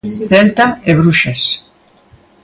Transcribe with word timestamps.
Celta 0.29 0.67
e 0.89 0.91
Bruxas. 0.99 1.41